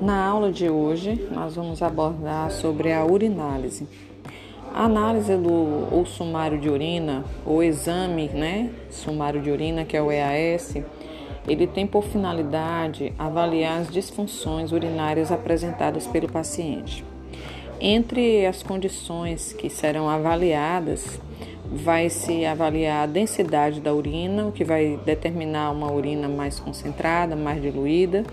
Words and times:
Na 0.00 0.26
aula 0.26 0.52
de 0.52 0.68
hoje, 0.68 1.26
nós 1.32 1.56
vamos 1.56 1.80
abordar 1.80 2.50
sobre 2.50 2.92
a 2.92 3.02
urinálise. 3.02 3.88
A 4.74 4.84
análise 4.84 5.34
do 5.38 5.88
ou 5.90 6.04
sumário 6.04 6.58
de 6.58 6.68
urina, 6.68 7.24
ou 7.46 7.62
exame, 7.62 8.28
né, 8.28 8.70
sumário 8.90 9.40
de 9.40 9.50
urina, 9.50 9.86
que 9.86 9.96
é 9.96 10.02
o 10.02 10.12
EAS, 10.12 10.76
ele 11.48 11.66
tem 11.66 11.86
por 11.86 12.04
finalidade 12.04 13.14
avaliar 13.18 13.80
as 13.80 13.90
disfunções 13.90 14.70
urinárias 14.70 15.32
apresentadas 15.32 16.06
pelo 16.06 16.30
paciente. 16.30 17.02
Entre 17.80 18.44
as 18.44 18.62
condições 18.62 19.54
que 19.54 19.70
serão 19.70 20.10
avaliadas, 20.10 21.18
vai 21.70 22.08
se 22.08 22.44
avaliar 22.44 23.04
a 23.04 23.06
densidade 23.06 23.80
da 23.80 23.92
urina, 23.92 24.46
o 24.46 24.52
que 24.52 24.64
vai 24.64 24.98
determinar 25.04 25.70
uma 25.70 25.90
urina 25.90 26.28
mais 26.28 26.60
concentrada, 26.60 27.34
mais 27.34 27.60
diluída, 27.60 28.24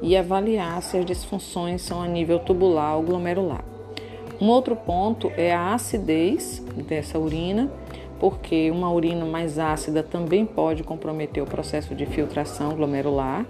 e 0.00 0.16
avaliar 0.16 0.80
se 0.82 0.96
as 0.96 1.04
disfunções 1.04 1.82
são 1.82 2.00
a 2.00 2.08
nível 2.08 2.38
tubular 2.38 2.96
ou 2.96 3.02
glomerular. 3.02 3.64
Um 4.40 4.48
outro 4.48 4.76
ponto 4.76 5.32
é 5.36 5.52
a 5.52 5.74
acidez 5.74 6.64
dessa 6.86 7.18
urina, 7.18 7.70
porque 8.20 8.70
uma 8.70 8.90
urina 8.90 9.24
mais 9.24 9.58
ácida 9.58 10.02
também 10.02 10.46
pode 10.46 10.82
comprometer 10.82 11.42
o 11.42 11.46
processo 11.46 11.94
de 11.94 12.06
filtração 12.06 12.74
glomerular. 12.74 13.44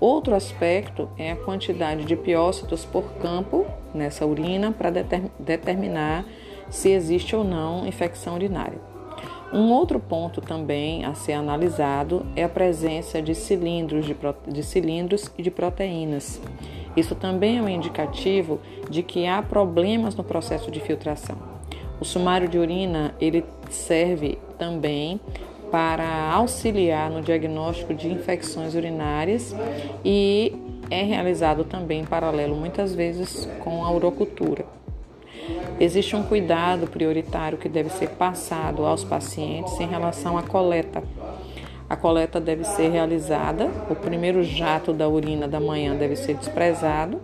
Outro 0.00 0.34
aspecto 0.34 1.08
é 1.16 1.32
a 1.32 1.36
quantidade 1.36 2.04
de 2.04 2.16
piócitos 2.16 2.84
por 2.84 3.04
campo 3.14 3.64
nessa 3.94 4.26
urina 4.26 4.72
para 4.72 4.90
determinar 5.38 6.24
se 6.70 6.90
existe 6.90 7.34
ou 7.34 7.44
não 7.44 7.86
infecção 7.86 8.34
urinária. 8.34 8.78
Um 9.52 9.70
outro 9.70 10.00
ponto 10.00 10.40
também 10.40 11.04
a 11.04 11.14
ser 11.14 11.34
analisado 11.34 12.26
é 12.34 12.42
a 12.42 12.48
presença 12.48 13.22
de 13.22 13.34
cilindros, 13.34 14.04
de, 14.04 14.16
de 14.48 14.62
cilindros 14.62 15.30
e 15.38 15.42
de 15.42 15.50
proteínas. 15.50 16.40
Isso 16.96 17.14
também 17.14 17.58
é 17.58 17.62
um 17.62 17.68
indicativo 17.68 18.60
de 18.90 19.02
que 19.02 19.26
há 19.26 19.42
problemas 19.42 20.14
no 20.14 20.24
processo 20.24 20.70
de 20.70 20.80
filtração. 20.80 21.36
O 22.00 22.04
sumário 22.04 22.48
de 22.48 22.58
urina 22.58 23.14
ele 23.20 23.44
serve 23.70 24.38
também 24.58 25.20
para 25.70 26.32
auxiliar 26.32 27.10
no 27.10 27.22
diagnóstico 27.22 27.94
de 27.94 28.08
infecções 28.08 28.74
urinárias 28.74 29.54
e 30.04 30.52
é 30.90 31.02
realizado 31.02 31.64
também 31.64 32.00
em 32.00 32.04
paralelo 32.04 32.54
muitas 32.54 32.94
vezes 32.94 33.48
com 33.60 33.84
a 33.84 33.90
urocultura. 33.90 34.64
Existe 35.78 36.16
um 36.16 36.22
cuidado 36.22 36.86
prioritário 36.86 37.58
que 37.58 37.68
deve 37.68 37.90
ser 37.90 38.10
passado 38.10 38.86
aos 38.86 39.04
pacientes 39.04 39.78
em 39.80 39.86
relação 39.86 40.38
à 40.38 40.42
coleta 40.42 41.02
a 41.88 41.96
coleta 41.96 42.40
deve 42.40 42.64
ser 42.64 42.90
realizada, 42.90 43.70
o 43.90 43.94
primeiro 43.94 44.42
jato 44.42 44.92
da 44.92 45.06
urina 45.06 45.46
da 45.46 45.60
manhã 45.60 45.94
deve 45.94 46.16
ser 46.16 46.34
desprezado 46.34 47.20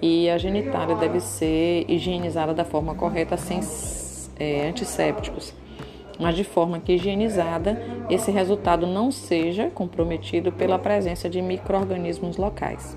e 0.00 0.30
a 0.30 0.38
genitália 0.38 0.96
deve 0.96 1.20
ser 1.20 1.84
higienizada 1.86 2.54
da 2.54 2.64
forma 2.64 2.94
correta, 2.94 3.36
sem 3.36 3.60
é, 4.38 4.68
antissépticos, 4.68 5.52
mas 6.18 6.34
de 6.34 6.44
forma 6.44 6.80
que 6.80 6.94
higienizada 6.94 7.80
esse 8.08 8.30
resultado 8.30 8.86
não 8.86 9.12
seja 9.12 9.68
comprometido 9.68 10.50
pela 10.50 10.78
presença 10.78 11.28
de 11.28 11.42
micro-organismos 11.42 12.38
locais. 12.38 12.96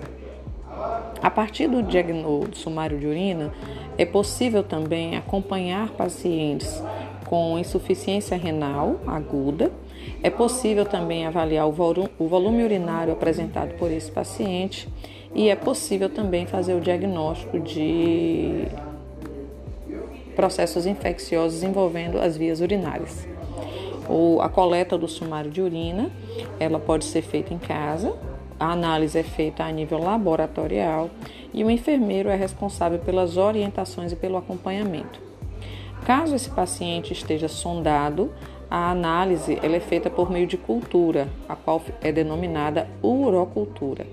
A 1.21 1.29
partir 1.29 1.67
do 1.67 1.83
diagnóstico 1.83 2.57
sumário 2.57 2.97
de 2.97 3.07
urina, 3.07 3.53
é 3.97 4.05
possível 4.05 4.63
também 4.63 5.15
acompanhar 5.15 5.91
pacientes 5.91 6.81
com 7.25 7.57
insuficiência 7.57 8.37
renal 8.37 8.99
aguda 9.07 9.71
é 10.21 10.29
possível 10.29 10.85
também 10.85 11.25
avaliar 11.25 11.67
o 11.67 12.27
volume 12.27 12.63
urinário 12.63 13.13
apresentado 13.13 13.73
por 13.77 13.91
esse 13.91 14.11
paciente 14.11 14.87
e 15.35 15.49
é 15.49 15.55
possível 15.55 16.09
também 16.09 16.45
fazer 16.45 16.73
o 16.73 16.79
diagnóstico 16.79 17.59
de 17.59 18.65
processos 20.35 20.85
infecciosos 20.85 21.63
envolvendo 21.63 22.19
as 22.19 22.37
vias 22.37 22.59
urinárias. 22.61 23.27
Ou 24.07 24.41
a 24.41 24.49
coleta 24.49 24.97
do 24.97 25.07
sumário 25.07 25.49
de 25.49 25.61
urina, 25.61 26.11
ela 26.59 26.79
pode 26.79 27.05
ser 27.05 27.21
feita 27.21 27.53
em 27.53 27.57
casa, 27.57 28.13
a 28.63 28.71
análise 28.71 29.19
é 29.19 29.23
feita 29.23 29.65
a 29.65 29.71
nível 29.71 29.99
laboratorial 29.99 31.09
e 31.53 31.65
o 31.65 31.69
enfermeiro 31.69 32.29
é 32.29 32.35
responsável 32.35 32.97
pelas 32.97 33.35
orientações 33.35 34.13
e 34.13 34.15
pelo 34.15 34.37
acompanhamento. 34.37 35.19
Caso 36.05 36.33
esse 36.33 36.49
paciente 36.49 37.11
esteja 37.11 37.49
sondado, 37.49 38.31
a 38.69 38.89
análise 38.89 39.59
é 39.61 39.79
feita 39.81 40.09
por 40.09 40.31
meio 40.31 40.47
de 40.47 40.55
cultura, 40.55 41.27
a 41.47 41.57
qual 41.57 41.81
é 42.01 42.09
denominada 42.09 42.87
urocultura. 43.03 44.07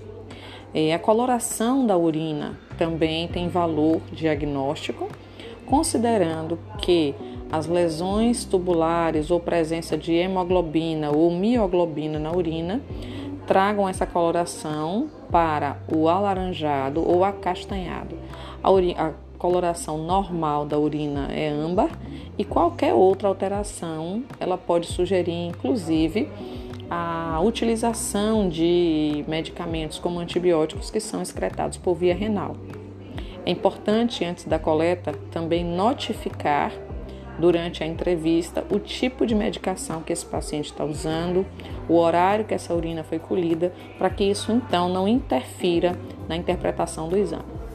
E 0.73 0.91
a 0.91 0.99
coloração 0.99 1.85
da 1.87 1.97
urina 1.97 2.59
também 2.77 3.29
tem 3.29 3.47
valor 3.47 4.01
diagnóstico, 4.11 5.07
considerando 5.65 6.59
que 6.77 7.15
as 7.49 7.67
lesões 7.67 8.43
tubulares 8.43 9.31
ou 9.31 9.39
presença 9.39 9.97
de 9.97 10.13
hemoglobina 10.13 11.09
ou 11.09 11.31
mioglobina 11.31 12.19
na 12.19 12.33
urina 12.33 12.81
tragam 13.47 13.87
essa 13.87 14.05
coloração 14.05 15.09
para 15.31 15.77
o 15.93 16.07
alaranjado 16.07 17.07
ou 17.07 17.23
acastanhado. 17.23 18.15
A, 18.63 18.69
a 18.69 19.11
coloração 19.37 19.97
normal 19.97 20.65
da 20.65 20.77
urina 20.77 21.27
é 21.31 21.49
âmbar 21.49 21.89
e 22.37 22.45
qualquer 22.45 22.93
outra 22.93 23.27
alteração 23.27 24.23
ela 24.39 24.57
pode 24.57 24.87
sugerir, 24.87 25.47
inclusive, 25.47 26.29
a 26.89 27.39
utilização 27.41 28.49
de 28.49 29.23
medicamentos 29.27 29.97
como 29.97 30.19
antibióticos 30.19 30.91
que 30.91 30.99
são 30.99 31.21
excretados 31.21 31.77
por 31.77 31.95
via 31.95 32.13
renal. 32.13 32.55
É 33.45 33.51
importante, 33.51 34.23
antes 34.23 34.45
da 34.45 34.59
coleta, 34.59 35.13
também 35.31 35.63
notificar 35.63 36.71
durante 37.39 37.83
a 37.83 37.87
entrevista 37.87 38.63
o 38.69 38.79
tipo 38.79 39.25
de 39.25 39.33
medicação 39.33 40.01
que 40.01 40.13
esse 40.13 40.25
paciente 40.25 40.65
está 40.65 40.83
usando, 40.83 41.45
o 41.87 41.95
horário 41.95 42.45
que 42.45 42.53
essa 42.53 42.73
urina 42.73 43.03
foi 43.03 43.19
colhida, 43.19 43.73
para 43.97 44.09
que 44.09 44.23
isso 44.23 44.51
então 44.51 44.89
não 44.89 45.07
interfira 45.07 45.97
na 46.27 46.35
interpretação 46.35 47.07
do 47.07 47.17
exame. 47.17 47.70